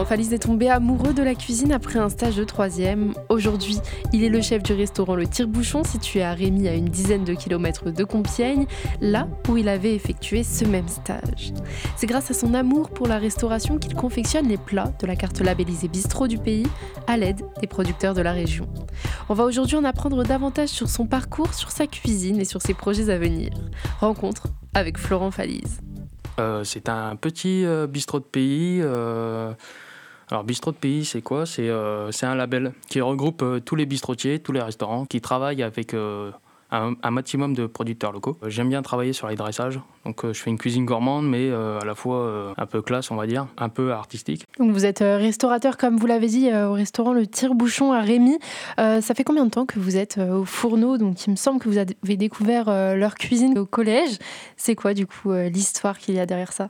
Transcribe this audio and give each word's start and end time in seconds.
Florent 0.00 0.08
Falise 0.08 0.32
est 0.32 0.38
tombé 0.38 0.70
amoureux 0.70 1.12
de 1.12 1.22
la 1.22 1.34
cuisine 1.34 1.72
après 1.72 1.98
un 1.98 2.08
stage 2.08 2.34
de 2.34 2.44
troisième. 2.44 3.12
Aujourd'hui, 3.28 3.76
il 4.14 4.24
est 4.24 4.30
le 4.30 4.40
chef 4.40 4.62
du 4.62 4.72
restaurant 4.72 5.14
Le 5.14 5.26
Tire-Bouchon, 5.26 5.84
situé 5.84 6.22
à 6.22 6.32
Rémy, 6.32 6.68
à 6.68 6.72
une 6.72 6.86
dizaine 6.86 7.22
de 7.22 7.34
kilomètres 7.34 7.90
de 7.90 8.04
Compiègne, 8.04 8.64
là 9.02 9.28
où 9.46 9.58
il 9.58 9.68
avait 9.68 9.94
effectué 9.94 10.42
ce 10.42 10.64
même 10.64 10.88
stage. 10.88 11.52
C'est 11.96 12.06
grâce 12.06 12.30
à 12.30 12.34
son 12.34 12.54
amour 12.54 12.88
pour 12.88 13.08
la 13.08 13.18
restauration 13.18 13.76
qu'il 13.76 13.94
confectionne 13.94 14.48
les 14.48 14.56
plats 14.56 14.90
de 15.00 15.06
la 15.06 15.16
carte 15.16 15.38
labellisée 15.40 15.88
Bistrot 15.88 16.28
du 16.28 16.38
pays 16.38 16.66
à 17.06 17.18
l'aide 17.18 17.42
des 17.60 17.66
producteurs 17.66 18.14
de 18.14 18.22
la 18.22 18.32
région. 18.32 18.66
On 19.28 19.34
va 19.34 19.44
aujourd'hui 19.44 19.76
en 19.76 19.84
apprendre 19.84 20.24
davantage 20.24 20.70
sur 20.70 20.88
son 20.88 21.06
parcours, 21.06 21.52
sur 21.52 21.70
sa 21.70 21.86
cuisine 21.86 22.40
et 22.40 22.46
sur 22.46 22.62
ses 22.62 22.72
projets 22.72 23.10
à 23.10 23.18
venir. 23.18 23.50
Rencontre 24.00 24.46
avec 24.72 24.96
Florent 24.96 25.30
Falise. 25.30 25.82
Euh, 26.38 26.64
c'est 26.64 26.88
un 26.88 27.16
petit 27.16 27.66
euh, 27.66 27.86
bistrot 27.86 28.20
de 28.20 28.24
pays. 28.24 28.80
Euh, 28.82 29.52
alors, 30.30 30.44
bistrot 30.44 30.72
de 30.72 30.76
pays, 30.76 31.04
c'est 31.04 31.22
quoi? 31.22 31.44
C'est 31.46 31.68
un 31.70 32.34
label 32.34 32.72
qui 32.88 33.00
regroupe 33.00 33.44
tous 33.64 33.76
les 33.76 33.86
bistrotiers, 33.86 34.38
tous 34.38 34.52
les 34.52 34.62
restaurants 34.62 35.04
qui 35.06 35.20
travaillent 35.20 35.62
avec 35.62 35.94
un, 36.70 37.10
maximum 37.10 37.54
de 37.54 37.66
producteurs 37.66 38.12
locaux. 38.12 38.36
Euh, 38.42 38.50
j'aime 38.50 38.68
bien 38.68 38.82
travailler 38.82 39.12
sur 39.12 39.28
les 39.28 39.36
dressages, 39.36 39.80
donc 40.04 40.24
euh, 40.24 40.32
je 40.32 40.40
fais 40.40 40.50
une 40.50 40.58
cuisine 40.58 40.84
gourmande, 40.84 41.28
mais 41.28 41.50
euh, 41.50 41.80
à 41.80 41.84
la 41.84 41.94
fois 41.94 42.54
un 42.56 42.66
peu 42.66 42.82
classe, 42.82 43.10
on 43.10 43.16
va 43.16 43.26
dire, 43.26 43.46
un 43.58 43.68
peu 43.68 43.92
artistique. 43.92 44.46
Donc 44.58 44.72
vous 44.72 44.84
êtes 44.84 45.00
restaurateur, 45.00 45.76
comme 45.76 45.96
vous 45.96 46.06
l'avez 46.06 46.28
dit, 46.28 46.50
au 46.52 46.72
restaurant 46.72 47.12
Le 47.12 47.26
Tire-Bouchon 47.26 47.92
à 47.92 48.00
Rémy. 48.00 48.38
ça 48.76 49.14
fait 49.14 49.24
combien 49.24 49.44
de 49.44 49.50
temps 49.50 49.66
que 49.66 49.78
vous 49.78 49.96
êtes 49.96 50.18
au 50.18 50.44
fourneau? 50.44 50.98
Donc 50.98 51.26
il 51.26 51.30
me 51.30 51.36
semble 51.36 51.60
que 51.60 51.68
vous 51.68 51.78
avez 51.78 52.16
découvert 52.16 52.66
leur 52.96 53.14
cuisine 53.14 53.58
au 53.58 53.66
collège. 53.66 54.18
C'est 54.56 54.74
quoi 54.74 54.94
du 54.94 55.06
coup 55.06 55.32
l'histoire 55.32 55.98
qu'il 55.98 56.14
y 56.14 56.20
a 56.20 56.26
derrière 56.26 56.52
ça? 56.52 56.68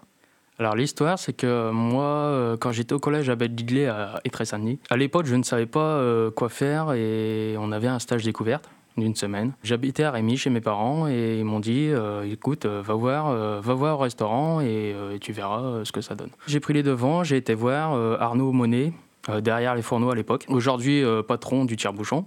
Alors 0.61 0.77
l'histoire, 0.77 1.19
c'est 1.19 1.33
que 1.33 1.71
moi, 1.71 2.57
quand 2.61 2.71
j'étais 2.71 2.93
au 2.93 2.99
collège 2.99 3.31
à 3.31 3.35
belle 3.35 3.57
à 3.89 4.21
Étré-Saint-Denis, 4.25 4.79
à 4.91 4.97
l'époque, 4.99 5.25
je 5.25 5.35
ne 5.35 5.43
savais 5.43 5.65
pas 5.65 6.05
quoi 6.37 6.51
faire 6.51 6.93
et 6.93 7.57
on 7.59 7.73
avait 7.73 7.89
un 7.89 7.99
stage 7.99 8.25
découverte 8.25 8.69
d'une 8.97 9.15
semaine. 9.15 9.53
J'habitais 9.63 10.05
à 10.05 10.11
Rémy 10.11 10.37
chez 10.37 10.51
mes 10.51 10.61
parents 10.61 11.09
et 11.09 11.39
ils 11.39 11.45
m'ont 11.45 11.61
dit 11.61 11.89
euh, 11.89 12.31
écoute, 12.31 12.67
euh, 12.67 12.83
va 12.83 12.95
voir, 12.95 13.29
euh, 13.29 13.61
va 13.61 13.75
voir 13.75 13.99
au 13.99 14.03
restaurant 14.03 14.61
et, 14.61 14.95
tu 15.21 15.33
verras 15.33 15.85
ce 15.85 15.93
que 15.93 16.01
ça 16.01 16.15
donne. 16.15 16.31
J'ai 16.47 16.61
pris 16.61 16.73
les 16.73 16.83
devants, 16.83 17.25
j'ai 17.25 17.37
été 17.37 17.55
voir 17.55 17.93
Arnaud 18.21 18.53
Monet 18.53 18.93
derrière 19.41 19.75
les 19.75 19.83
fourneaux 19.83 20.11
à 20.11 20.15
l'époque, 20.15 20.47
aujourd'hui 20.49 21.03
patron 21.27 21.65
du 21.65 21.77
tire-bouchon. 21.77 22.25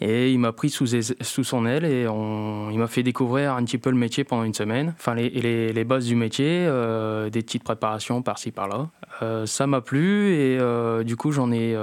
Et 0.00 0.30
il 0.30 0.38
m'a 0.38 0.52
pris 0.52 0.68
sous, 0.68 0.86
sous, 0.86 1.44
son 1.44 1.64
aile 1.64 1.86
et 1.86 2.06
on, 2.06 2.70
il 2.70 2.78
m'a 2.78 2.86
fait 2.86 3.02
découvrir 3.02 3.54
un 3.54 3.64
petit 3.64 3.78
peu 3.78 3.88
le 3.88 3.96
métier 3.96 4.24
pendant 4.24 4.44
une 4.44 4.52
semaine. 4.52 4.94
Enfin, 4.98 5.14
les, 5.14 5.30
les, 5.72 5.84
bases 5.84 6.04
du 6.04 6.16
métier, 6.16 6.66
euh, 6.66 7.30
des 7.30 7.42
petites 7.42 7.64
préparations 7.64 8.20
par-ci 8.20 8.50
par-là. 8.50 8.90
Euh, 9.22 9.46
ça 9.46 9.66
m'a 9.66 9.80
plu 9.80 10.34
et 10.34 10.58
euh, 10.60 11.02
du 11.02 11.16
coup, 11.16 11.32
j'en 11.32 11.50
ai, 11.50 11.74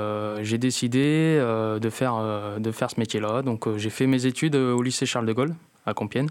j'ai 0.43 0.59
décidé 0.59 1.37
de, 1.39 1.89
faire, 1.89 2.59
de 2.59 2.71
faire 2.71 2.91
ce 2.91 2.99
métier-là. 2.99 3.41
Donc, 3.41 3.77
j'ai 3.77 3.89
fait 3.89 4.05
mes 4.05 4.27
études 4.27 4.55
au 4.55 4.81
lycée 4.83 5.07
Charles 5.07 5.25
de 5.25 5.33
Gaulle 5.33 5.55
à 5.87 5.95
Compiègne, 5.95 6.29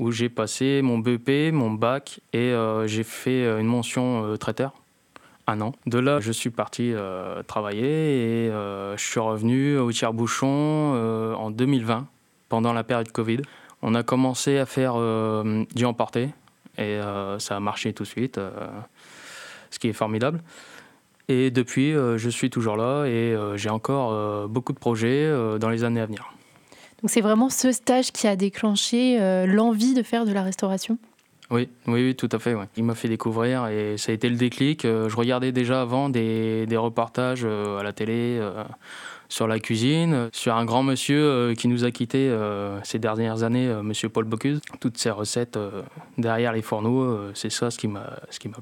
où 0.00 0.10
j'ai 0.10 0.28
passé 0.28 0.80
mon 0.82 0.98
BEP, 0.98 1.52
mon 1.52 1.70
bac 1.70 2.20
et 2.32 2.52
j'ai 2.86 3.04
fait 3.04 3.60
une 3.60 3.66
mention 3.68 4.36
traiteur 4.36 4.72
un 5.48 5.60
an. 5.62 5.72
De 5.86 5.98
là, 5.98 6.20
je 6.20 6.30
suis 6.30 6.50
parti 6.50 6.92
euh, 6.92 7.42
travailler 7.42 7.86
et 8.46 8.50
euh, 8.50 8.96
je 8.96 9.04
suis 9.04 9.18
revenu 9.18 9.78
au 9.78 9.90
Tire-Bouchon 9.90 10.92
euh, 10.94 11.34
en 11.34 11.50
2020, 11.50 12.06
pendant 12.48 12.72
la 12.72 12.84
période 12.84 13.10
Covid. 13.10 13.38
On 13.82 13.94
a 13.94 14.02
commencé 14.02 14.58
à 14.58 14.66
faire 14.66 14.94
du 15.74 15.84
emporté 15.84 16.30
et 16.78 16.98
ça 17.38 17.56
a 17.56 17.60
marché 17.60 17.92
tout 17.92 18.02
de 18.02 18.08
suite, 18.08 18.40
ce 19.70 19.78
qui 19.78 19.88
est 19.88 19.92
formidable. 19.92 20.40
Et 21.28 21.52
depuis, 21.52 21.92
je 21.92 22.28
suis 22.28 22.50
toujours 22.50 22.76
là 22.76 23.04
et 23.04 23.36
j'ai 23.54 23.70
encore 23.70 24.48
beaucoup 24.48 24.72
de 24.72 24.80
projets 24.80 25.32
dans 25.60 25.68
les 25.68 25.84
années 25.84 26.00
à 26.00 26.06
venir. 26.06 26.28
Donc 27.02 27.10
c'est 27.10 27.20
vraiment 27.20 27.50
ce 27.50 27.70
stage 27.70 28.10
qui 28.10 28.26
a 28.26 28.34
déclenché 28.34 29.46
l'envie 29.46 29.94
de 29.94 30.02
faire 30.02 30.24
de 30.24 30.32
la 30.32 30.42
restauration? 30.42 30.98
Oui, 31.50 31.70
oui, 31.86 32.04
oui, 32.04 32.14
tout 32.14 32.28
à 32.32 32.38
fait. 32.38 32.54
Il 32.76 32.84
m'a 32.84 32.94
fait 32.94 33.08
découvrir 33.08 33.68
et 33.68 33.96
ça 33.96 34.12
a 34.12 34.14
été 34.14 34.28
le 34.28 34.36
déclic. 34.36 34.84
Euh, 34.84 35.08
je 35.08 35.16
regardais 35.16 35.50
déjà 35.50 35.80
avant 35.80 36.10
des, 36.10 36.66
reportages 36.76 37.42
euh, 37.44 37.78
à 37.78 37.82
la 37.82 37.94
télé 37.94 38.38
euh, 38.38 38.64
sur 39.30 39.46
la 39.46 39.58
cuisine, 39.58 40.28
sur 40.32 40.54
un 40.54 40.66
grand 40.66 40.82
monsieur 40.82 41.54
qui 41.56 41.68
nous 41.68 41.84
a 41.84 41.90
quittés 41.90 42.34
ces 42.82 42.98
dernières 42.98 43.42
années, 43.42 43.68
monsieur 43.82 44.08
Paul 44.08 44.24
Bocuse. 44.24 44.60
Toutes 44.80 44.96
ces 44.96 45.10
recettes 45.10 45.58
derrière 46.16 46.54
les 46.54 46.62
fourneaux, 46.62 47.34
c'est 47.34 47.50
ça 47.50 47.70
ce 47.70 47.78
qui 47.78 47.88
m'a 47.88 48.08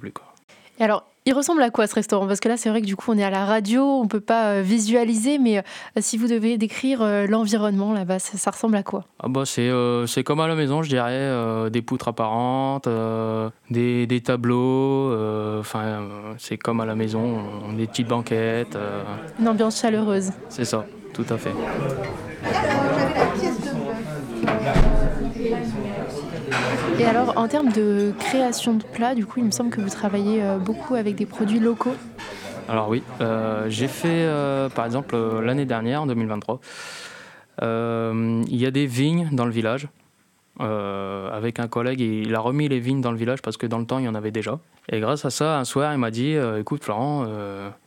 plu. 0.01 0.11
Quoi. 0.11 0.36
Et 0.79 0.85
alors, 0.85 1.05
il 1.25 1.35
ressemble 1.35 1.63
à 1.63 1.71
quoi 1.71 1.87
ce 1.87 1.95
restaurant? 1.95 2.27
Parce 2.27 2.39
que 2.39 2.49
là, 2.49 2.57
c'est 2.57 2.69
vrai 2.69 2.81
que 2.81 2.87
du 2.87 2.95
coup, 2.95 3.11
on 3.11 3.19
est 3.19 3.25
à 3.25 3.31
la 3.31 3.45
radio, 3.45 3.83
on 3.83 4.05
ne 4.05 4.09
peut 4.09 4.21
pas 4.21 4.51
euh, 4.51 4.63
visualiser, 4.63 5.39
mais 5.39 5.59
euh, 5.59 5.63
si 5.99 6.17
vous 6.17 6.29
devez 6.29 6.57
décrire 6.57 7.03
euh, 7.03 7.27
l'environnement 7.27 7.93
là-bas, 7.93 8.21
ça, 8.21 8.51
ressemble 8.51 8.77
à 8.77 8.83
quoi? 8.85 9.05
Ah 9.19 9.29
bah, 9.29 9.43
C'est 9.45 10.23
comme 10.25 10.41
à 10.41 10.47
la 10.47 10.55
maison, 10.55 10.83
je 10.83 10.89
dirais. 10.89 11.71
des 11.71 11.83
poutres 11.83 12.09
apparentes, 12.09 12.89
des, 13.71 14.07
des, 14.07 14.21
tableaux. 14.21 15.13
Enfin, 15.59 16.07
c'est 16.39 16.59
comme 16.59 16.81
à 16.81 16.87
la 16.87 16.95
maison, 16.95 17.43
des 17.77 17.87
petites 17.87 18.09
banquettes. 18.09 18.79
Une 19.41 19.49
ambiance 19.49 19.81
chaleureuse. 19.81 20.31
C'est 20.49 20.65
ça, 20.65 20.87
tout 21.13 21.27
à 21.29 21.37
fait. 21.37 21.53
Et 26.99 27.05
alors, 27.05 27.37
en 27.37 27.47
termes 27.47 27.73
de 27.73 28.13
création 28.19 28.75
de 28.75 28.83
plats, 28.83 29.15
du 29.15 29.27
coup, 29.27 29.41
il 29.41 29.45
me 29.45 29.51
semble 29.51 29.71
que 29.71 29.81
vous 29.81 29.91
travaillez 29.91 30.43
euh, 30.43 30.59
beaucoup 30.59 30.95
avec 30.95 31.15
des 31.15 31.27
produits 31.27 31.59
locaux. 31.59 31.95
Alors 32.69 32.89
oui, 32.89 33.03
euh, 33.21 33.67
j'ai 33.69 33.87
fait, 33.87 34.09
euh, 34.09 34.69
par 34.69 34.87
exemple, 34.87 35.17
l'année 35.17 35.67
dernière, 35.67 36.03
en 36.03 36.07
2023, 36.07 36.61
il 37.61 38.57
y 38.57 38.67
a 38.67 38.71
des 38.71 38.87
vignes 38.87 39.29
dans 39.33 39.45
le 39.45 39.51
village. 39.51 39.89
avec 40.59 41.61
un 41.61 41.69
collègue, 41.69 42.01
il 42.01 42.35
a 42.35 42.41
remis 42.41 42.69
les 42.69 42.81
vignes 42.81 43.03
dans 43.03 43.13
le 43.13 43.19
village 43.19 43.43
parce 43.43 43.57
que 43.57 43.67
dans 43.67 43.79
le 43.79 43.87
temps, 43.87 43.99
il 43.99 44.07
y 44.07 44.09
en 44.09 44.15
avait 44.15 44.31
déjà. 44.31 44.59
Et 44.91 45.01
grâce 45.01 45.25
à 45.25 45.31
ça, 45.31 45.59
un 45.59 45.65
soir, 45.65 45.93
il 45.93 45.99
m'a 45.99 46.11
dit 46.11 46.35
Écoute, 46.59 46.83
Florent, 46.85 47.27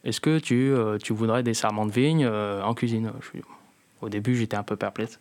est-ce 0.03 0.21
que 0.21 0.39
tu, 0.39 0.73
tu 1.03 1.13
voudrais 1.13 1.43
des 1.43 1.55
serments 1.55 1.85
de 1.85 1.91
vignes 1.91 2.27
en 2.27 2.73
cuisine? 2.73 3.11
Au 4.01 4.09
début, 4.09 4.35
j'étais 4.35 4.57
un 4.57 4.63
peu 4.63 4.75
perplexe. 4.75 5.19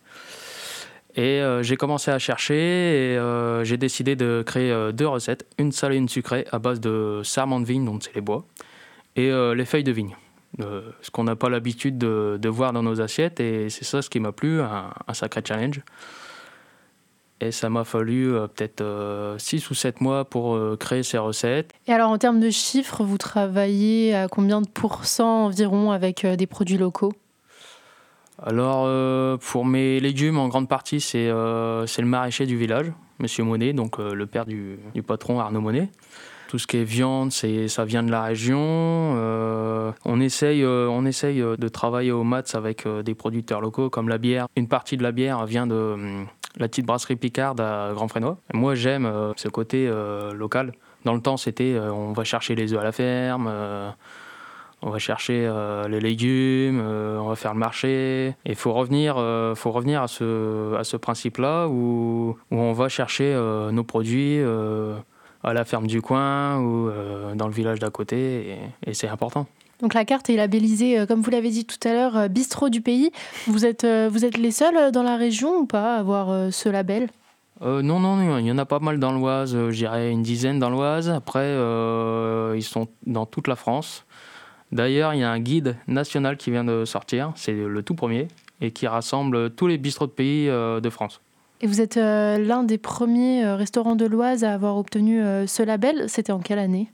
Et 1.15 1.41
euh, 1.41 1.63
j'ai 1.63 1.75
commencé 1.75 2.11
à 2.11 2.19
chercher 2.19 2.55
et 2.55 3.17
euh, 3.17 3.63
j'ai 3.63 3.77
décidé 3.77 4.15
de 4.15 4.43
créer 4.45 4.71
euh, 4.71 4.91
deux 4.91 5.07
recettes, 5.07 5.45
une 5.57 5.71
salée 5.71 5.95
et 5.95 5.97
une 5.97 6.09
sucrée 6.09 6.45
à 6.51 6.59
base 6.59 6.79
de 6.79 7.21
sarment 7.23 7.59
de 7.59 7.65
vigne, 7.65 7.83
donc 7.83 8.03
c'est 8.03 8.13
les 8.13 8.21
bois, 8.21 8.45
et 9.15 9.31
les 9.31 9.65
feuilles 9.65 9.83
de 9.83 9.91
vigne. 9.91 10.15
ce 10.59 11.11
qu'on 11.11 11.23
n'a 11.23 11.35
pas 11.35 11.49
l'habitude 11.49 11.97
de, 11.97 12.47
voir 12.47 12.73
dans 12.73 12.83
nos 12.83 13.01
assiettes 13.01 13.39
et 13.39 13.69
c'est 13.69 13.83
ça 13.83 14.01
ce 14.01 14.09
qui 14.09 14.19
m'a 14.19 14.31
plu, 14.31 14.61
un, 14.61 14.91
sacré 15.13 15.41
challenge. 15.45 15.81
Et 17.41 17.51
ça 17.51 17.69
m'a 17.69 17.85
fallu 17.85 18.31
peut-être 18.55 19.35
6 19.37 19.69
ou 19.71 19.73
7 19.73 19.99
mois 20.01 20.25
pour 20.25 20.57
créer 20.77 21.03
ces 21.03 21.17
recettes. 21.17 21.73
Et 21.87 21.93
alors 21.93 22.11
en 22.11 22.17
termes 22.17 22.39
de 22.39 22.49
chiffres, 22.49 23.03
vous 23.03 23.17
travaillez 23.17 24.15
à 24.15 24.27
combien 24.29 24.61
de 24.61 24.69
pourcents 24.69 25.45
environ 25.45 25.91
avec 25.91 26.25
des 26.25 26.47
produits 26.47 26.77
locaux? 26.77 27.13
Alors, 28.43 28.85
euh, 28.87 29.37
pour 29.37 29.65
mes 29.65 29.99
légumes, 29.99 30.37
en 30.37 30.47
grande 30.47 30.69
partie, 30.69 31.01
c'est 31.01 31.27
euh, 31.29 31.85
le 31.97 32.05
maraîcher 32.05 32.45
du 32.45 32.57
village, 32.57 32.91
Monsieur 33.19 33.43
Monet, 33.43 33.73
donc 33.73 33.99
euh, 33.99 34.13
le 34.13 34.25
père 34.27 34.45
du, 34.45 34.79
patron 35.05 35.39
Arnaud 35.39 35.61
Monet. 35.61 35.89
Tout 36.47 36.57
ce 36.57 36.65
qui 36.65 36.77
est 36.77 36.83
viande, 36.83 37.31
ça 37.31 37.85
vient 37.85 38.01
de 38.01 38.09
la 38.09 38.23
région. 38.23 38.57
on, 40.05 40.19
essaye, 40.19 40.65
on 40.65 41.05
essaye 41.05 41.41
de 41.41 41.67
travailler 41.67 42.11
au 42.11 42.23
mats 42.23 42.41
avec 42.55 42.87
des 42.87 43.13
producteurs 43.13 43.61
locaux, 43.61 43.91
comme 43.91 44.09
la 44.09 44.17
bière. 44.17 44.47
Une 44.55 44.67
partie 44.67 44.97
de 44.97 45.03
la 45.03 45.11
bière 45.11 45.45
vient 45.45 45.67
de 45.67 45.95
la 46.57 46.67
petite 46.67 46.87
brasserie 46.87 47.17
Picard 47.17 47.53
à 47.59 47.91
Grand 47.93 48.07
Frénois. 48.07 48.39
Moi, 48.51 48.73
j'aime 48.73 49.07
ce 49.35 49.47
côté 49.47 49.91
local. 50.33 50.71
Dans 51.05 51.13
le 51.13 51.21
temps, 51.21 51.37
c'était 51.37 51.77
on 51.79 52.13
va 52.13 52.23
chercher 52.23 52.55
les 52.55 52.73
œufs 52.73 52.79
à 52.79 52.83
la 52.83 52.93
ferme 52.93 53.47
on 54.81 54.89
va 54.91 54.99
chercher 54.99 55.45
euh, 55.45 55.87
les 55.87 55.99
légumes, 55.99 56.79
euh, 56.81 57.19
on 57.19 57.27
va 57.27 57.35
faire 57.35 57.53
le 57.53 57.59
marché. 57.59 58.35
Il 58.45 58.55
faut 58.55 58.73
revenir, 58.73 59.15
euh, 59.17 59.55
faut 59.55 59.71
revenir 59.71 60.01
à 60.01 60.07
ce, 60.07 60.75
à 60.75 60.83
ce 60.83 60.95
principe-là 60.95 61.67
où, 61.67 62.37
où, 62.51 62.55
on 62.55 62.73
va 62.73 62.87
chercher 62.87 63.33
nos 63.71 63.83
produits 63.83 64.39
à 65.43 65.53
la 65.53 65.65
ferme 65.65 65.87
du 65.87 66.01
coin 66.01 66.59
ou 66.59 66.89
dans 67.35 67.47
le 67.47 67.53
village 67.53 67.79
d'à 67.79 67.89
côté 67.89 68.57
et, 68.85 68.93
c'est 68.93 69.07
important. 69.07 69.47
Donc 69.81 69.93
la 69.93 70.03
carte 70.03 70.29
est 70.29 70.35
labellisée, 70.35 71.05
comme 71.07 71.21
vous 71.21 71.31
l'avez 71.31 71.49
dit 71.49 71.65
tout 71.65 71.87
à 71.87 71.93
l'heure, 71.93 72.29
bistrot 72.29 72.69
du 72.69 72.81
pays. 72.81 73.11
Vous 73.47 73.65
êtes, 73.65 73.85
vous 73.85 74.25
êtes 74.25 74.37
les 74.37 74.51
seuls 74.51 74.91
dans 74.91 75.03
la 75.03 75.15
région 75.15 75.57
ou 75.57 75.65
pas 75.65 75.95
à 75.95 75.99
avoir 75.99 76.51
ce 76.51 76.69
label? 76.69 77.09
Non, 77.61 77.99
non, 77.99 78.37
il 78.37 78.45
y 78.45 78.51
en 78.51 78.57
a 78.57 78.65
pas 78.65 78.79
mal 78.79 78.99
dans 78.99 79.11
l'Oise, 79.11 79.53
je 79.53 79.75
dirais 79.75 80.11
une 80.11 80.23
dizaine 80.23 80.59
dans 80.59 80.69
l'Oise. 80.69 81.09
Après, 81.09 81.53
ils 82.55 82.63
sont 82.63 82.87
dans 83.05 83.25
toute 83.25 83.47
la 83.47 83.55
France. 83.55 84.05
D'ailleurs, 84.71 85.13
il 85.13 85.21
y 85.21 85.23
a 85.23 85.31
un 85.31 85.39
guide 85.39 85.77
national 85.87 86.37
qui 86.37 86.51
vient 86.51 86.63
de 86.63 86.85
sortir, 86.85 87.31
c'est 87.35 87.53
le 87.53 87.81
tout 87.81 87.95
premier, 87.95 88.27
et 88.61 88.71
qui 88.71 88.87
rassemble 88.87 89.49
tous 89.51 89.67
les 89.67 89.77
bistrots 89.77 90.07
de 90.07 90.11
pays 90.11 90.49
euh, 90.49 90.79
de 90.79 90.89
France. 90.89 91.21
Et 91.61 91.67
vous 91.67 91.81
êtes 91.81 91.97
euh, 91.97 92.37
l'un 92.37 92.63
des 92.63 92.77
premiers 92.77 93.43
euh, 93.43 93.55
restaurants 93.55 93.95
de 93.95 94.05
l'Oise 94.05 94.43
à 94.43 94.53
avoir 94.53 94.77
obtenu 94.77 95.21
ce 95.47 95.63
label. 95.63 96.05
C'était 96.07 96.31
en 96.31 96.39
quelle 96.39 96.59
année? 96.59 96.91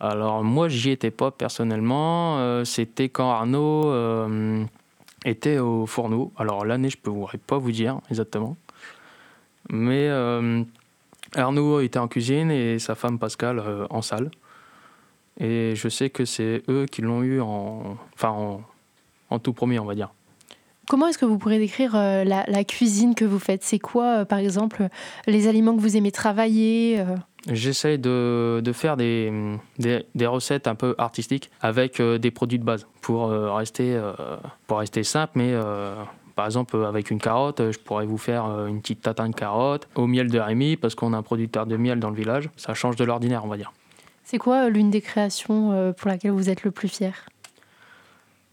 Alors 0.00 0.42
moi, 0.42 0.68
j'y 0.68 0.90
étais 0.90 1.10
pas 1.10 1.30
personnellement. 1.30 2.64
C'était 2.64 3.10
quand 3.10 3.30
Arnaud 3.30 3.94
était 5.26 5.58
au 5.58 5.84
fourneau. 5.84 6.32
Alors 6.38 6.64
l'année, 6.64 6.88
je 6.88 6.96
ne 6.96 7.02
pourrais 7.02 7.38
pas 7.38 7.58
vous 7.58 7.70
dire 7.70 8.00
exactement. 8.10 8.56
Mais 9.68 10.08
Arnaud 11.36 11.80
était 11.80 11.98
en 11.98 12.08
cuisine 12.08 12.50
et 12.50 12.78
sa 12.78 12.94
femme 12.94 13.18
Pascal 13.18 13.62
en 13.90 14.00
salle. 14.00 14.30
Et 15.40 15.74
je 15.74 15.88
sais 15.88 16.10
que 16.10 16.24
c'est 16.24 16.62
eux 16.68 16.86
qui 16.90 17.02
l'ont 17.02 17.22
eu 17.22 17.40
en, 17.40 17.96
enfin 18.14 18.60
en, 19.30 19.38
tout 19.38 19.52
premier, 19.52 19.78
on 19.78 19.84
va 19.84 19.94
dire. 19.94 20.10
Comment 20.86 21.08
est-ce 21.08 21.18
que 21.18 21.24
vous 21.24 21.38
pourrez 21.38 21.58
décrire 21.58 21.94
la, 21.94 22.64
cuisine 22.64 23.14
que 23.14 23.24
vous 23.24 23.38
faites? 23.38 23.62
C'est 23.62 23.78
quoi, 23.78 24.24
par 24.24 24.38
exemple, 24.38 24.88
les 25.26 25.48
aliments 25.48 25.74
que 25.74 25.80
vous 25.80 25.96
aimez 25.96 26.12
travailler 26.12 27.04
J'essaye 27.48 27.98
de, 27.98 28.60
de, 28.62 28.72
faire 28.72 28.96
des, 28.96 29.32
des, 29.78 30.26
recettes 30.26 30.66
un 30.66 30.74
peu 30.74 30.94
artistiques 30.98 31.50
avec 31.60 31.98
euh, 31.98 32.18
des 32.18 32.30
produits 32.30 32.58
de 32.58 32.64
base 32.64 32.86
pour, 33.00 33.30
euh, 33.30 33.52
rester, 33.54 33.94
euh, 33.94 34.12
pour 34.66 34.78
rester 34.78 35.02
simple, 35.04 35.32
mais 35.36 35.54
par 36.34 36.46
exemple, 36.46 36.76
avec 36.84 37.10
une 37.10 37.18
carotte, 37.18 37.70
je 37.70 37.78
pourrais 37.78 38.06
vous 38.06 38.16
faire 38.16 38.44
une 38.66 38.80
petite 38.80 39.02
tatin 39.02 39.28
de 39.28 39.34
carotte 39.34 39.88
au 39.94 40.06
miel 40.06 40.30
de 40.30 40.38
Rémy 40.38 40.76
parce 40.76 40.94
qu'on 40.94 41.12
a 41.12 41.16
un 41.16 41.22
producteur 41.22 41.66
de 41.66 41.76
miel 41.76 42.00
dans 42.00 42.08
le 42.08 42.16
village. 42.16 42.48
Ça 42.56 42.72
change 42.72 42.96
de 42.96 43.04
l'ordinaire, 43.04 43.44
on 43.44 43.48
va 43.48 43.58
dire. 43.58 43.72
C'est 44.30 44.38
quoi 44.38 44.68
l'une 44.68 44.90
des 44.90 45.00
créations 45.00 45.92
pour 45.98 46.08
laquelle 46.08 46.30
vous 46.30 46.50
êtes 46.50 46.62
le 46.62 46.70
plus 46.70 46.86
fier? 46.86 47.26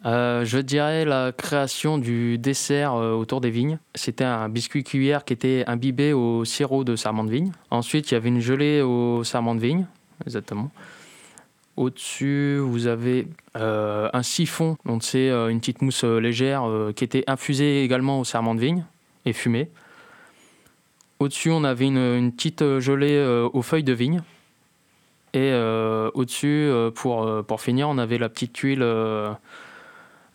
Euh, 0.06 0.44
je 0.44 0.58
dirais 0.58 1.06
la 1.06 1.32
création 1.32 2.00
du 2.00 2.40
dessert 2.40 2.96
euh, 2.96 3.14
autour 3.14 3.42
des 3.42 3.52
vignes. 3.52 3.78
C'était 3.94 4.24
un 4.24 4.50
biscuit 4.50 4.84
cuillère 4.84 5.24
qui 5.24 5.34
était 5.34 5.66
imbibé 5.68 6.14
au 6.14 6.46
sirop 6.46 6.84
de 6.84 6.96
sarment 6.96 7.26
de 7.26 7.30
vigne. 7.30 7.52
Ensuite, 7.70 8.10
il 8.10 8.16
y 8.16 8.18
avait 8.18 8.30
une 8.30 8.40
gelée 8.40 8.82
au 8.82 9.24
sarment 9.24 9.54
de 9.54 9.60
vigne, 9.60 9.86
exactement. 10.26 10.72
Au-dessus, 11.76 12.58
vous 12.58 12.88
avez 12.88 13.28
euh, 13.56 14.10
un 14.14 14.24
siphon, 14.24 14.78
donc 14.84 15.04
c'est 15.04 15.30
une 15.30 15.60
petite 15.60 15.84
mousse 15.84 16.04
légère 16.04 16.68
qui 16.96 17.04
était 17.04 17.24
infusée 17.28 17.84
également 17.84 18.20
au 18.20 18.24
sarment 18.24 18.56
de 18.56 18.62
vigne 18.62 18.84
et 19.26 19.34
fumée. 19.34 19.70
Au-dessus, 21.20 21.52
on 21.52 21.64
avait 21.64 21.86
une 21.86 22.32
petite 22.32 22.80
gelée 22.80 23.48
aux 23.54 23.62
feuilles 23.62 23.84
de 23.84 23.94
vigne. 23.94 24.24
Et 25.38 25.54
au-dessus, 26.14 26.72
pour, 26.96 27.46
pour 27.46 27.62
finir, 27.62 27.90
on 27.90 28.00
avait 28.00 28.18
la 28.18 28.30
petite 28.30 28.54
tuile 28.54 28.84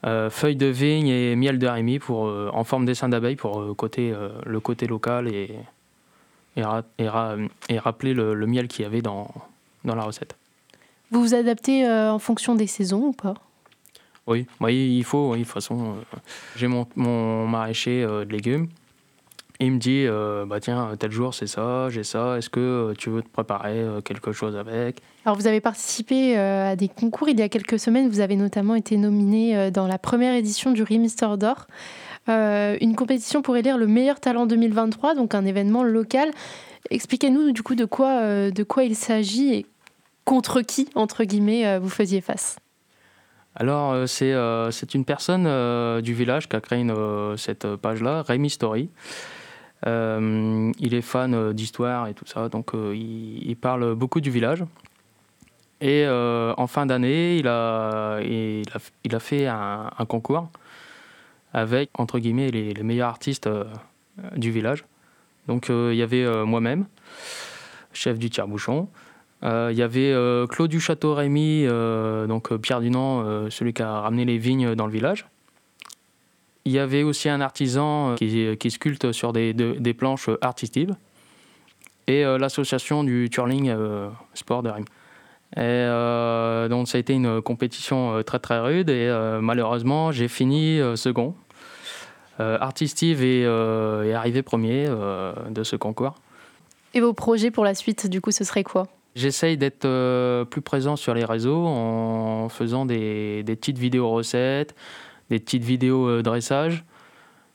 euh, 0.05 0.31
feuilles 0.31 0.57
de 0.57 0.67
vigne 0.67 1.07
et 1.07 1.37
miel 1.37 1.61
de 1.61 1.67
Rémy 1.69 2.01
pour, 2.01 2.27
euh, 2.27 2.51
en 2.53 2.65
forme 2.65 2.85
dessin 2.85 3.09
d'abeille 3.09 3.37
pour 3.37 3.61
euh, 3.61 3.73
côté, 3.75 4.13
le 4.45 4.61
côté 4.61 4.87
local 4.87 5.29
et, 5.29 5.55
et, 6.57 6.63
et, 6.99 7.79
rappeler 7.79 8.13
le, 8.13 8.47
miel 8.47 8.67
qu'il 8.67 8.83
y 8.83 8.87
avait 8.87 9.03
dans, 9.03 9.31
dans 9.85 9.95
la 9.95 10.03
recette. 10.03 10.37
Vous 11.13 11.21
vous 11.21 11.35
adaptez 11.35 11.89
en 11.89 12.19
fonction 12.19 12.55
des 12.55 12.67
saisons 12.67 13.07
ou 13.07 13.13
pas? 13.13 13.35
Oui, 14.27 14.47
oui, 14.61 14.97
il 14.97 15.05
faut. 15.05 15.35
de 15.35 15.43
toute 15.43 15.49
façon, 15.53 15.97
j'ai 16.57 16.69
mon, 16.69 16.87
mon 16.97 17.47
maraîcher 17.47 18.03
de 18.03 18.31
légumes 18.31 18.69
il 19.61 19.73
me 19.73 19.79
dit 19.79 20.05
euh, 20.07 20.45
bah 20.47 20.61
tiens 20.61 20.91
tel 20.99 21.13
jour 21.13 21.35
c'est 21.35 21.47
ça 21.47 21.89
j'ai 21.91 22.03
ça 22.03 22.39
est-ce 22.39 22.51
que 22.51 22.61
euh, 22.61 22.95
tu 22.97 23.11
veux 23.11 23.23
te 23.23 23.29
préparer 23.29 23.79
euh, 23.79 24.01
quelque 24.01 24.33
chose 24.33 24.57
avec? 24.57 25.01
Alors 25.25 25.37
vous 25.37 25.47
avez 25.47 25.61
participé 25.61 26.37
à 26.37 26.75
des 26.75 26.89
concours 26.89 27.29
il 27.29 27.39
y 27.39 27.43
a 27.43 27.49
quelques 27.49 27.79
semaines. 27.79 28.09
Vous 28.09 28.19
avez 28.19 28.35
notamment 28.35 28.75
été 28.75 28.97
nominé 28.97 29.71
dans 29.71 29.87
la 29.87 29.97
première 29.97 30.35
édition 30.35 30.73
du 30.73 30.85
Mister 30.99 31.29
d'or. 31.39 31.69
Une 32.27 32.97
compétition 32.97 33.41
pour 33.41 33.57
élire 33.57 33.79
le 33.79 33.87
meilleur 33.87 34.19
talent 34.19 34.47
2023 34.47 35.15
donc 35.15 35.37
un 35.37 35.45
événement 35.45 35.85
local. 35.85 36.33
Expliquez-nous 36.91 37.53
du 37.53 37.63
coup 37.63 37.77
de 37.77 37.85
quoi 37.85 38.51
de 38.51 38.63
quoi 38.65 38.83
il 38.83 38.97
s'agit 38.97 39.55
et 39.55 39.67
contre 40.25 40.61
qui 40.61 40.89
entre 40.97 41.23
guillemets 41.23 41.79
vous 41.79 41.89
faisiez 41.89 42.21
face? 42.21 42.57
Alors, 43.55 44.09
c'est 44.09 44.35
c'est 44.73 44.95
une 44.95 45.05
personne 45.05 46.01
du 46.01 46.15
village 46.15 46.49
qui 46.49 46.57
a 46.57 46.61
créé 46.61 46.85
cette 47.37 47.77
page-là, 47.77 48.23
Rémi 48.23 48.51
Story. 48.51 48.91
Euh, 49.87 50.73
il 50.79 50.95
est 50.95 51.03
fan 51.03 51.35
euh, 51.35 51.53
d'histoire 51.53 52.07
et 52.07 52.15
tout 52.15 52.27
ça, 52.27 52.49
donc 52.49 52.75
euh, 52.75 52.95
il, 52.95 53.57
parle 53.57 53.95
beaucoup 53.95 54.21
du 54.21 54.31
village. 54.31 54.65
Et 55.81 56.07
en 56.09 56.67
fin 56.69 56.87
d'année, 56.87 57.39
il 57.39 57.49
a, 57.49 58.21
il, 58.23 58.63
a, 59.13 59.19
fait 59.19 59.49
un, 59.49 60.07
concours 60.07 60.49
avec, 61.53 61.91
entre 61.99 62.21
guillemets, 62.21 62.53
les, 62.53 62.73
meilleurs 62.85 63.09
artistes 63.09 63.51
du 64.37 64.53
village. 64.53 64.85
Donc 65.49 65.71
il 65.71 65.97
y 65.97 66.03
avait 66.03 66.25
moi-même, 66.45 66.87
chef 67.93 68.17
du 68.17 68.31
tire-bouchon. 68.31 68.89
il 69.43 69.73
y 69.73 69.83
avait 69.83 70.15
Claude 70.51 70.71
du 70.71 70.79
Château 70.79 71.15
Rémy, 71.15 71.67
donc 72.29 72.57
Pierre 72.59 72.81
Dunant, 72.81 73.51
celui 73.51 73.73
qui 73.73 73.83
a 73.83 74.03
ramené 74.03 74.25
les 74.25 74.39
vignes 74.39 74.77
dans 74.77 74.87
le 74.87 74.93
village. 74.93 75.27
Il 76.65 76.73
y 76.73 76.79
avait 76.79 77.03
aussi 77.03 77.29
un 77.29 77.41
artisan 77.41 78.11
euh, 78.11 78.15
qui, 78.15 78.57
qui 78.57 78.71
sculpte 78.71 79.13
sur 79.13 79.33
des, 79.33 79.53
des 79.53 79.95
planches 79.95 80.31
artistiques 80.41 80.91
et 82.07 82.25
euh, 82.25 82.39
l'association 82.39 83.05
du 83.05 83.29
Turling 83.31 83.69
euh, 83.71 84.09
Sport 84.35 84.63
de 84.63 84.71
Rime. 84.71 84.85
Et 85.57 85.85
donc 86.71 86.89
ça 86.89 86.97
a 86.97 86.99
été 86.99 87.13
une 87.13 87.43
compétition 87.43 88.23
très 88.23 88.39
très 88.39 88.59
rude 88.59 88.89
et 88.89 89.15
malheureusement 89.43 90.11
j'ai 90.11 90.27
fini 90.27 90.81
second. 90.97 91.35
Artistive 92.39 93.23
est, 93.23 93.43
est, 93.43 94.15
arrivé 94.15 94.41
premier 94.41 94.87
de 94.87 95.63
ce 95.63 95.77
concours. 95.77 96.15
Et 96.95 97.03
vos 97.03 97.13
projets 97.13 97.51
pour 97.51 97.65
la 97.65 97.75
suite, 97.75 98.07
du 98.07 98.23
coup, 98.23 98.31
ce 98.31 98.45
serait 98.45 98.65
quoi? 98.65 98.87
J'essaye 99.15 99.59
d'être 99.59 99.87
plus 100.45 100.63
présent 100.63 100.97
sur 100.97 101.13
les 101.13 101.27
réseaux 101.27 101.67
en 101.67 102.49
faisant 102.49 102.87
des, 102.87 103.43
des 103.43 103.55
petites 103.55 103.77
vidéos 103.77 104.09
recettes, 104.09 104.75
des 105.33 105.39
petites 105.39 105.65
vidéos 105.65 106.09
euh, 106.09 106.23
dressage. 106.23 106.85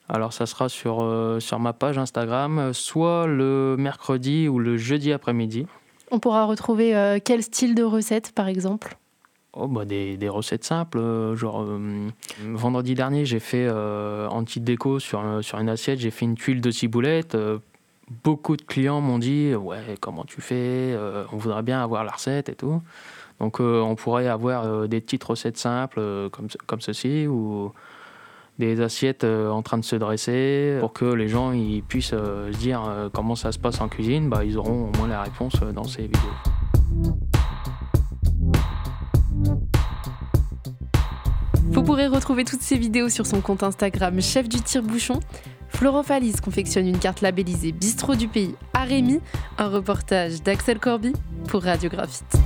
Alors 0.09 0.33
ça 0.33 0.47
sera 0.47 0.67
sur, 0.67 1.03
euh, 1.03 1.39
sur 1.39 1.59
ma 1.59 1.73
page 1.73 1.99
Instagram, 1.99 2.73
soit 2.73 3.27
le 3.27 3.75
mercredi 3.77 4.47
ou 4.47 4.57
le 4.57 4.77
jeudi 4.77 5.13
après-midi. 5.13 5.67
On 6.09 6.17
pourra 6.19 6.45
retrouver 6.45 6.95
euh, 6.95 7.19
quel 7.23 7.43
style 7.43 7.75
de 7.75 7.83
recette 7.83 8.31
par 8.31 8.47
exemple? 8.47 8.97
Oh, 9.53 9.67
bah 9.67 9.85
des, 9.85 10.17
des, 10.17 10.29
recettes 10.29 10.63
simples. 10.63 10.99
genre, 11.35 11.65
vendredi 12.45 12.93
dernier, 12.93 13.25
j'ai 13.25 13.39
fait 13.39 13.67
en 13.69 14.43
petite 14.43 14.63
déco 14.63 14.99
sur, 14.99 15.23
sur 15.41 15.57
une 15.57 15.69
assiette, 15.69 15.99
j'ai 15.99 16.11
fait 16.11 16.25
une 16.25 16.35
tuile 16.35 16.61
de 16.61 16.69
ciboulette. 16.69 17.35
beaucoup 18.23 18.55
de 18.55 18.61
clients 18.61 19.01
m'ont 19.01 19.17
dit 19.17 19.55
Ouais, 19.55 19.97
comment 19.99 20.25
tu 20.25 20.41
fais 20.41 20.95
On 21.33 21.37
voudrait 21.37 21.63
bien 21.63 21.81
avoir 21.81 22.03
la 22.03 22.11
recette 22.11 22.49
et 22.49 22.55
tout. 22.55 22.83
Donc 23.39 23.59
euh, 23.59 23.81
on 23.81 23.95
pourrait 23.95 24.27
avoir 24.27 24.65
euh, 24.65 24.87
des 24.87 25.01
petites 25.01 25.23
recettes 25.23 25.57
simples 25.57 25.99
euh, 25.99 26.29
comme, 26.29 26.47
comme 26.65 26.81
ceci 26.81 27.27
ou 27.27 27.71
des 28.57 28.81
assiettes 28.81 29.23
en 29.23 29.61
train 29.61 29.77
de 29.77 29.85
se 29.85 29.95
dresser 29.95 30.77
pour 30.79 30.91
que 30.91 31.05
les 31.05 31.27
gens 31.27 31.51
ils 31.51 31.83
puissent 31.83 32.07
se 32.07 32.49
dire 32.57 32.81
comment 33.13 33.35
ça 33.35 33.51
se 33.51 33.59
passe 33.59 33.79
en 33.81 33.87
cuisine. 33.87 34.29
Bah, 34.29 34.43
ils 34.43 34.57
auront 34.57 34.89
au 34.89 34.97
moins 34.97 35.07
la 35.07 35.21
réponse 35.21 35.53
dans 35.75 35.83
ces 35.83 36.01
vidéos. 36.01 37.13
Vous 41.69 41.83
pourrez 41.83 42.07
retrouver 42.07 42.45
toutes 42.45 42.63
ces 42.63 42.79
vidéos 42.79 43.09
sur 43.09 43.27
son 43.27 43.41
compte 43.41 43.61
Instagram 43.61 44.19
Chef 44.19 44.49
du 44.49 44.59
Tire-Bouchon. 44.59 45.19
Florent 45.69 46.01
Fallis 46.01 46.37
confectionne 46.43 46.87
une 46.87 46.97
carte 46.97 47.21
labellisée 47.21 47.73
Bistrot 47.73 48.15
du 48.15 48.27
pays 48.27 48.55
à 48.73 48.87
un 49.63 49.67
reportage 49.67 50.41
d'Axel 50.41 50.79
Corby 50.79 51.13
pour 51.47 51.61
Radiographite. 51.61 52.36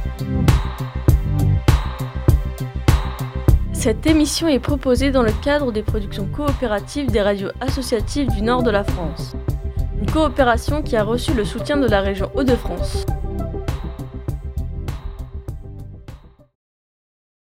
Cette 3.73 4.05
émission 4.05 4.47
est 4.47 4.59
proposée 4.59 5.09
dans 5.09 5.23
le 5.23 5.31
cadre 5.41 5.71
des 5.71 5.81
productions 5.81 6.25
coopératives 6.25 7.09
des 7.09 7.21
radios 7.21 7.49
associatives 7.61 8.29
du 8.29 8.43
nord 8.43 8.61
de 8.61 8.69
la 8.69 8.83
France. 8.83 9.33
Une 9.99 10.11
coopération 10.11 10.83
qui 10.83 10.95
a 10.95 11.03
reçu 11.03 11.33
le 11.33 11.45
soutien 11.45 11.77
de 11.77 11.87
la 11.87 12.01
région 12.01 12.29
Hauts-de-France. 12.35 13.05